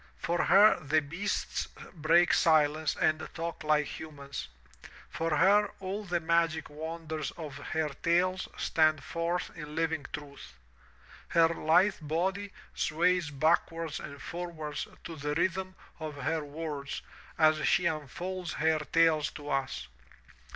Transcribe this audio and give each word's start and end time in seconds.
For 0.17 0.45
her 0.45 0.79
the 0.79 0.99
beasts 0.99 1.67
break 1.93 2.33
silence 2.33 2.95
and 2.95 3.19
talk 3.35 3.63
like 3.63 3.85
humans. 3.85 4.47
For 5.11 5.37
her 5.37 5.67
all 5.79 6.05
the 6.05 6.19
magic 6.19 6.71
wonders 6.71 7.29
of 7.37 7.57
her 7.57 7.89
tales 7.89 8.47
stand 8.57 9.03
forth 9.03 9.51
in 9.55 9.75
living 9.75 10.07
truth. 10.11 10.57
Her 11.27 11.49
lithe 11.49 11.97
body 12.01 12.51
sways 12.73 13.29
backwards 13.29 13.99
and 13.99 14.19
forwards 14.19 14.87
to 15.03 15.15
the 15.15 15.35
rhythm 15.35 15.75
of 15.99 16.15
her 16.15 16.43
words 16.43 17.03
as 17.37 17.67
she 17.67 17.85
unfolds 17.85 18.53
her 18.53 18.79
tales 18.79 19.29
to 19.33 19.51
us. 19.51 19.87